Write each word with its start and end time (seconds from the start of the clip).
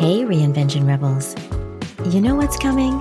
Hey, 0.00 0.22
Reinvention 0.22 0.86
Rebels. 0.86 1.36
You 2.10 2.22
know 2.22 2.34
what's 2.34 2.56
coming? 2.56 2.98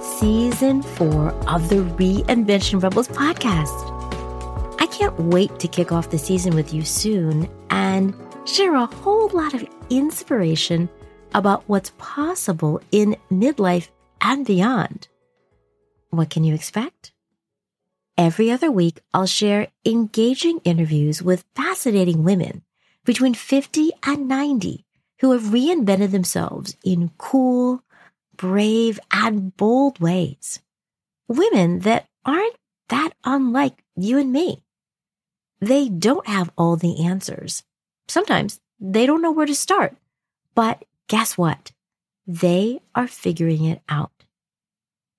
Season 0.00 0.80
four 0.80 1.30
of 1.48 1.68
the 1.68 1.82
Reinvention 1.98 2.80
Rebels 2.80 3.08
podcast. 3.08 4.80
I 4.80 4.86
can't 4.86 5.18
wait 5.18 5.58
to 5.58 5.66
kick 5.66 5.90
off 5.90 6.10
the 6.10 6.18
season 6.18 6.54
with 6.54 6.72
you 6.72 6.84
soon 6.84 7.50
and 7.70 8.14
share 8.44 8.76
a 8.76 8.86
whole 8.86 9.28
lot 9.30 9.54
of 9.54 9.68
inspiration 9.90 10.88
about 11.34 11.64
what's 11.66 11.90
possible 11.98 12.80
in 12.92 13.16
midlife 13.28 13.88
and 14.20 14.46
beyond. 14.46 15.08
What 16.10 16.30
can 16.30 16.44
you 16.44 16.54
expect? 16.54 17.10
Every 18.16 18.52
other 18.52 18.70
week, 18.70 19.00
I'll 19.12 19.26
share 19.26 19.66
engaging 19.84 20.60
interviews 20.60 21.24
with 21.24 21.44
fascinating 21.56 22.22
women 22.22 22.62
between 23.04 23.34
50 23.34 23.90
and 24.04 24.28
90 24.28 24.86
who 25.20 25.32
have 25.32 25.42
reinvented 25.44 26.10
themselves 26.10 26.76
in 26.84 27.10
cool, 27.18 27.82
brave, 28.36 28.98
and 29.10 29.56
bold 29.56 30.00
ways. 30.00 30.60
Women 31.28 31.80
that 31.80 32.06
aren't 32.24 32.56
that 32.88 33.10
unlike 33.24 33.84
you 33.96 34.18
and 34.18 34.32
me. 34.32 34.64
They 35.60 35.88
don't 35.88 36.26
have 36.26 36.50
all 36.56 36.76
the 36.76 37.04
answers. 37.04 37.62
Sometimes 38.08 38.60
they 38.80 39.06
don't 39.06 39.22
know 39.22 39.30
where 39.30 39.46
to 39.46 39.54
start. 39.54 39.96
But 40.54 40.84
guess 41.06 41.36
what? 41.36 41.72
They 42.26 42.80
are 42.94 43.06
figuring 43.06 43.64
it 43.64 43.82
out. 43.88 44.24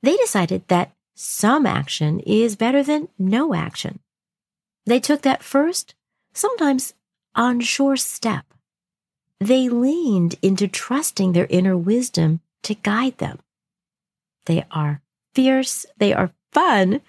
They 0.01 0.17
decided 0.17 0.67
that 0.67 0.93
some 1.15 1.65
action 1.67 2.19
is 2.21 2.55
better 2.55 2.81
than 2.81 3.09
no 3.19 3.53
action. 3.53 3.99
They 4.85 4.99
took 4.99 5.21
that 5.21 5.43
first, 5.43 5.93
sometimes 6.33 6.95
unsure 7.35 7.97
step. 7.97 8.45
They 9.41 9.69
leaned 9.69 10.35
into 10.43 10.67
trusting 10.67 11.31
their 11.31 11.47
inner 11.49 11.75
wisdom 11.75 12.41
to 12.61 12.75
guide 12.75 13.17
them. 13.17 13.39
They 14.45 14.63
are 14.69 15.01
fierce, 15.33 15.87
they 15.97 16.13
are 16.13 16.31
fun, 16.51 17.01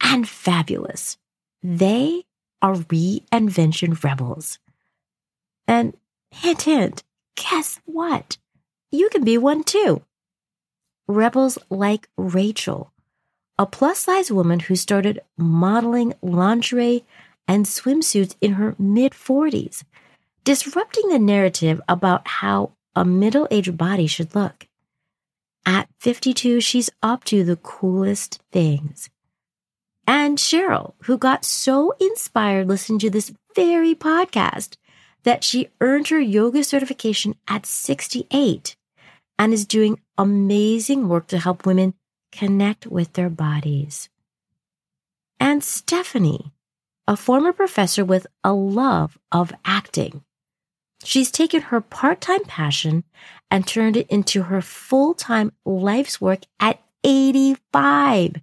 and 0.00 0.28
fabulous. 0.28 1.18
They 1.64 2.26
are 2.62 2.76
reinvention 2.76 4.02
rebels. 4.04 4.60
And 5.66 5.96
hint, 6.30 6.62
hint, 6.62 7.02
guess 7.34 7.80
what? 7.86 8.38
You 8.92 9.08
can 9.08 9.24
be 9.24 9.36
one 9.36 9.64
too. 9.64 10.02
Rebels 11.08 11.58
like 11.70 12.08
Rachel, 12.16 12.92
a 13.58 13.66
plus 13.66 13.98
size 13.98 14.30
woman 14.30 14.60
who 14.60 14.76
started 14.76 15.22
modeling 15.36 16.14
lingerie 16.22 17.04
and 17.48 17.66
swimsuits 17.66 18.36
in 18.40 18.52
her 18.52 18.76
mid 18.78 19.10
40s, 19.10 19.82
disrupting 20.44 21.08
the 21.08 21.18
narrative 21.18 21.80
about 21.88 22.28
how 22.28 22.72
a 22.94 23.04
middle 23.04 23.48
aged 23.50 23.76
body 23.76 24.06
should 24.06 24.34
look. 24.34 24.68
At 25.66 25.88
52, 25.98 26.60
she's 26.60 26.90
up 27.02 27.24
to 27.24 27.42
the 27.42 27.56
coolest 27.56 28.42
things. 28.52 29.08
And 30.06 30.36
Cheryl, 30.36 30.92
who 31.04 31.16
got 31.16 31.44
so 31.44 31.94
inspired 31.98 32.68
listening 32.68 32.98
to 33.00 33.10
this 33.10 33.32
very 33.54 33.94
podcast 33.94 34.76
that 35.22 35.42
she 35.42 35.70
earned 35.80 36.08
her 36.08 36.20
yoga 36.20 36.62
certification 36.62 37.34
at 37.48 37.64
68 37.64 38.76
and 39.38 39.52
is 39.54 39.64
doing 39.64 40.00
amazing 40.18 41.08
work 41.08 41.26
to 41.28 41.38
help 41.38 41.64
women 41.64 41.94
connect 42.30 42.86
with 42.86 43.14
their 43.14 43.30
bodies. 43.30 44.10
And 45.40 45.64
Stephanie, 45.64 46.52
a 47.08 47.16
former 47.16 47.52
professor 47.52 48.04
with 48.04 48.26
a 48.42 48.52
love 48.52 49.18
of 49.32 49.52
acting. 49.64 50.22
She's 51.04 51.30
taken 51.30 51.62
her 51.62 51.80
part 51.80 52.20
time 52.20 52.44
passion 52.44 53.04
and 53.50 53.66
turned 53.66 53.96
it 53.96 54.08
into 54.08 54.44
her 54.44 54.62
full 54.62 55.14
time 55.14 55.52
life's 55.64 56.20
work 56.20 56.40
at 56.58 56.82
85. 57.04 58.36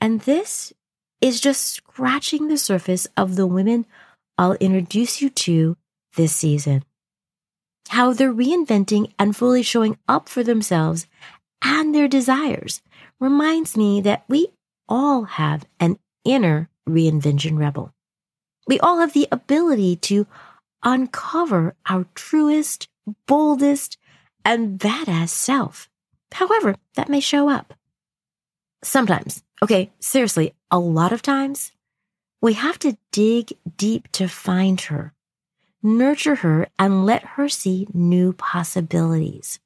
And 0.00 0.20
this 0.20 0.72
is 1.20 1.40
just 1.40 1.64
scratching 1.64 2.48
the 2.48 2.58
surface 2.58 3.06
of 3.16 3.36
the 3.36 3.46
women 3.46 3.86
I'll 4.38 4.54
introduce 4.54 5.20
you 5.20 5.30
to 5.30 5.76
this 6.16 6.34
season. 6.34 6.84
How 7.88 8.12
they're 8.12 8.32
reinventing 8.32 9.12
and 9.18 9.34
fully 9.34 9.62
showing 9.62 9.98
up 10.08 10.28
for 10.28 10.42
themselves 10.42 11.06
and 11.62 11.94
their 11.94 12.08
desires 12.08 12.82
reminds 13.18 13.76
me 13.76 14.00
that 14.02 14.24
we 14.28 14.48
all 14.88 15.24
have 15.24 15.64
an 15.80 15.98
inner 16.24 16.68
reinvention 16.88 17.58
rebel. 17.58 17.92
We 18.68 18.78
all 18.80 18.98
have 18.98 19.12
the 19.12 19.28
ability 19.32 19.96
to 19.96 20.26
uncover 20.82 21.74
our 21.88 22.06
truest, 22.14 22.88
boldest, 23.26 23.98
and 24.44 24.78
badass 24.78 25.30
self. 25.30 25.88
However, 26.32 26.76
that 26.94 27.08
may 27.08 27.20
show 27.20 27.48
up. 27.48 27.74
Sometimes, 28.82 29.42
okay, 29.62 29.90
seriously, 30.00 30.54
a 30.70 30.78
lot 30.78 31.12
of 31.12 31.22
times, 31.22 31.72
we 32.40 32.52
have 32.54 32.78
to 32.80 32.96
dig 33.10 33.52
deep 33.76 34.10
to 34.12 34.28
find 34.28 34.80
her, 34.82 35.12
nurture 35.82 36.36
her, 36.36 36.68
and 36.78 37.06
let 37.06 37.24
her 37.24 37.48
see 37.48 37.88
new 37.92 38.32
possibilities. 38.32 39.58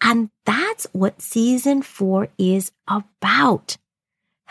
And 0.00 0.30
that's 0.44 0.86
what 0.92 1.22
season 1.22 1.82
four 1.82 2.28
is 2.36 2.72
about 2.88 3.76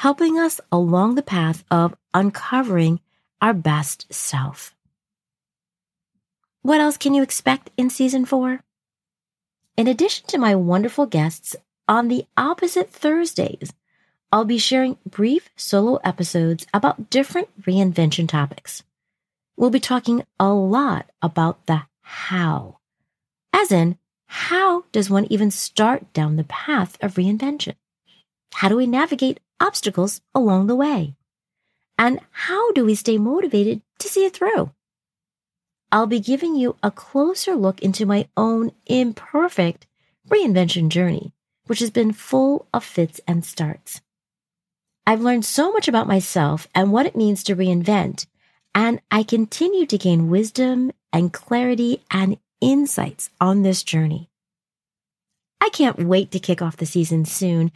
helping 0.01 0.39
us 0.39 0.59
along 0.71 1.13
the 1.13 1.21
path 1.21 1.63
of 1.69 1.93
uncovering 2.11 2.99
our 3.39 3.53
best 3.53 4.11
self. 4.11 4.73
What 6.63 6.79
else 6.79 6.95
can 6.95 7.15
you 7.15 7.23
expect 7.23 7.71
in 7.75 7.89
season 7.89 8.23
four? 8.23 8.63
In 9.77 9.87
addition 9.87 10.27
to 10.27 10.37
my 10.37 10.53
wonderful 10.53 11.07
guests 11.07 11.55
on 11.87 12.07
the 12.07 12.25
opposite 12.37 12.91
Thursdays, 12.91 13.73
I'll 14.31 14.45
be 14.45 14.59
sharing 14.59 14.99
brief 15.03 15.49
solo 15.55 15.95
episodes 16.03 16.67
about 16.71 17.09
different 17.09 17.49
reinvention 17.63 18.29
topics. 18.29 18.83
We'll 19.57 19.71
be 19.71 19.79
talking 19.79 20.23
a 20.39 20.53
lot 20.53 21.09
about 21.23 21.65
the 21.65 21.81
how, 22.01 22.77
as 23.51 23.71
in, 23.71 23.97
how 24.27 24.85
does 24.91 25.09
one 25.09 25.25
even 25.31 25.49
start 25.49 26.13
down 26.13 26.35
the 26.35 26.43
path 26.43 26.95
of 27.01 27.15
reinvention? 27.15 27.73
How 28.53 28.69
do 28.69 28.77
we 28.77 28.85
navigate 28.85 29.39
obstacles 29.59 30.21
along 30.35 30.67
the 30.67 30.75
way? 30.75 31.15
And 31.97 32.19
how 32.29 32.71
do 32.73 32.85
we 32.85 32.93
stay 32.93 33.17
motivated 33.17 33.81
to 33.97 34.07
see 34.07 34.25
it 34.25 34.33
through? 34.33 34.71
I'll 35.91 36.07
be 36.07 36.21
giving 36.21 36.55
you 36.55 36.77
a 36.81 36.89
closer 36.89 37.55
look 37.55 37.81
into 37.81 38.05
my 38.05 38.27
own 38.37 38.71
imperfect 38.85 39.87
reinvention 40.29 40.87
journey, 40.87 41.33
which 41.65 41.79
has 41.79 41.91
been 41.91 42.13
full 42.13 42.67
of 42.73 42.83
fits 42.83 43.19
and 43.27 43.43
starts. 43.43 44.01
I've 45.05 45.21
learned 45.21 45.45
so 45.45 45.73
much 45.73 45.89
about 45.89 46.07
myself 46.07 46.67
and 46.73 46.91
what 46.91 47.05
it 47.05 47.17
means 47.17 47.43
to 47.43 47.55
reinvent, 47.55 48.25
and 48.73 49.01
I 49.11 49.23
continue 49.23 49.85
to 49.87 49.97
gain 49.97 50.29
wisdom 50.29 50.91
and 51.11 51.33
clarity 51.33 52.01
and 52.09 52.37
insights 52.61 53.29
on 53.41 53.63
this 53.63 53.83
journey. 53.83 54.29
I 55.59 55.69
can't 55.69 56.05
wait 56.05 56.31
to 56.31 56.39
kick 56.39 56.61
off 56.61 56.77
the 56.77 56.85
season 56.85 57.25
soon 57.25 57.71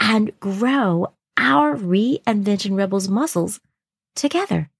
and 0.00 0.38
grow 0.40 1.12
our 1.36 1.76
reinvention 1.76 2.76
rebels 2.76 3.08
muscles 3.08 3.60
together. 4.16 4.70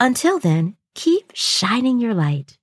Until 0.00 0.38
then, 0.38 0.76
keep 0.94 1.32
shining 1.34 1.98
your 1.98 2.14
light. 2.14 2.58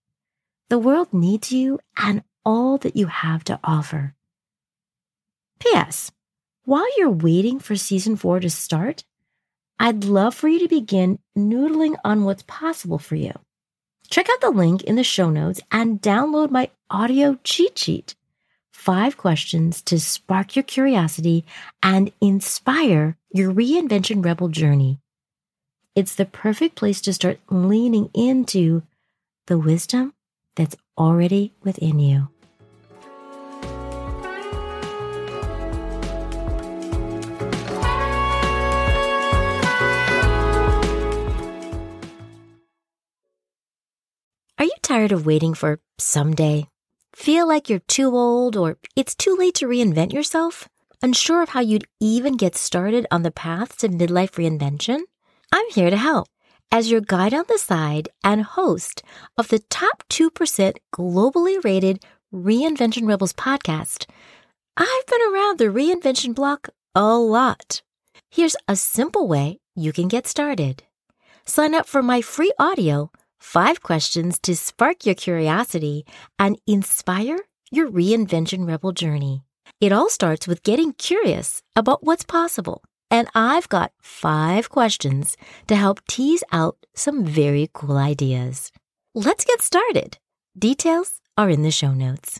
The 0.69 0.79
world 0.79 1.13
needs 1.13 1.51
you 1.51 1.79
and 1.97 2.23
all 2.45 2.77
that 2.79 2.95
you 2.95 3.07
have 3.07 3.43
to 3.45 3.59
offer. 3.63 4.15
P.S. 5.59 6.11
While 6.63 6.87
you're 6.97 7.09
waiting 7.09 7.59
for 7.59 7.75
season 7.75 8.15
four 8.15 8.39
to 8.39 8.49
start, 8.49 9.03
I'd 9.79 10.05
love 10.05 10.35
for 10.35 10.47
you 10.47 10.59
to 10.59 10.67
begin 10.67 11.19
noodling 11.37 11.95
on 12.03 12.23
what's 12.23 12.43
possible 12.43 12.99
for 12.99 13.15
you. 13.15 13.33
Check 14.09 14.27
out 14.29 14.41
the 14.41 14.49
link 14.49 14.83
in 14.83 14.95
the 14.95 15.03
show 15.03 15.29
notes 15.29 15.61
and 15.71 16.01
download 16.01 16.51
my 16.51 16.69
audio 16.89 17.37
cheat 17.43 17.77
sheet 17.77 18.15
five 18.81 19.15
questions 19.15 19.79
to 19.83 19.99
spark 19.99 20.55
your 20.55 20.63
curiosity 20.63 21.45
and 21.83 22.11
inspire 22.19 23.15
your 23.29 23.53
reinvention 23.53 24.25
rebel 24.25 24.47
journey. 24.47 24.99
It's 25.93 26.15
the 26.15 26.25
perfect 26.25 26.75
place 26.75 27.01
to 27.01 27.11
start 27.11 27.39
leaning 27.49 28.09
into 28.13 28.83
the 29.47 29.57
wisdom 29.57 30.13
that's 30.55 30.77
already 30.97 31.53
within 31.63 31.99
you. 31.99 32.29
Are 44.57 44.63
you 44.63 44.71
tired 44.81 45.11
of 45.11 45.25
waiting 45.25 45.53
for 45.53 45.81
someday? 45.97 46.67
Feel 47.13 47.45
like 47.45 47.69
you're 47.69 47.79
too 47.79 48.15
old 48.15 48.55
or 48.55 48.77
it's 48.95 49.13
too 49.13 49.35
late 49.35 49.55
to 49.55 49.67
reinvent 49.67 50.13
yourself? 50.13 50.69
Unsure 51.01 51.41
of 51.41 51.49
how 51.49 51.59
you'd 51.59 51.87
even 51.99 52.37
get 52.37 52.55
started 52.55 53.05
on 53.11 53.23
the 53.23 53.31
path 53.31 53.75
to 53.79 53.89
midlife 53.89 54.35
reinvention? 54.39 55.01
I'm 55.51 55.69
here 55.71 55.89
to 55.89 55.97
help. 55.97 56.27
as 56.73 56.89
your 56.89 57.01
guide 57.01 57.33
on 57.33 57.43
the 57.49 57.57
side 57.57 58.07
and 58.23 58.43
host 58.43 59.03
of 59.37 59.49
the 59.49 59.59
top 59.59 60.03
2% 60.09 60.77
globally 60.95 61.61
rated 61.65 62.01
Reinvention 62.33 63.05
Rebels 63.05 63.33
podcast. 63.33 64.05
I've 64.77 65.05
been 65.05 65.33
around 65.33 65.59
the 65.59 65.65
reinvention 65.65 66.33
block 66.33 66.69
a 66.95 67.17
lot. 67.17 67.81
Here's 68.29 68.55
a 68.69 68.77
simple 68.77 69.27
way 69.27 69.59
you 69.75 69.91
can 69.91 70.07
get 70.07 70.27
started. 70.27 70.83
Sign 71.45 71.75
up 71.75 71.87
for 71.87 72.01
my 72.01 72.21
free 72.21 72.53
audio, 72.57 73.11
five 73.41 73.83
questions 73.83 74.39
to 74.39 74.55
spark 74.55 75.05
your 75.05 75.15
curiosity 75.15 76.05
and 76.39 76.57
inspire 76.65 77.39
your 77.69 77.89
reinvention 77.91 78.65
rebel 78.65 78.93
journey. 78.93 79.43
It 79.81 79.91
all 79.91 80.09
starts 80.09 80.47
with 80.47 80.63
getting 80.63 80.93
curious 80.93 81.61
about 81.75 82.01
what's 82.03 82.23
possible. 82.23 82.81
And 83.11 83.27
I've 83.35 83.67
got 83.67 83.91
five 84.01 84.69
questions 84.69 85.35
to 85.67 85.75
help 85.75 85.99
tease 86.07 86.43
out 86.53 86.77
some 86.95 87.25
very 87.25 87.69
cool 87.73 87.97
ideas. 87.97 88.71
Let's 89.13 89.43
get 89.43 89.61
started. 89.61 90.17
Details 90.57 91.19
are 91.37 91.49
in 91.49 91.61
the 91.61 91.71
show 91.71 91.93
notes. 91.93 92.39